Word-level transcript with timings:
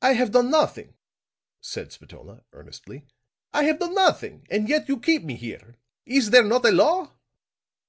"I 0.00 0.12
have 0.12 0.30
done 0.30 0.48
nothing," 0.50 0.94
said 1.60 1.90
Spatola, 1.90 2.44
earnestly. 2.52 3.08
"I 3.52 3.64
have 3.64 3.80
done 3.80 3.92
nothing. 3.96 4.46
And 4.48 4.68
yet 4.68 4.88
you 4.88 4.96
keep 5.00 5.24
me 5.24 5.34
here. 5.34 5.74
Is 6.06 6.30
there 6.30 6.44
not 6.44 6.64
a 6.64 6.70
law?" 6.70 7.10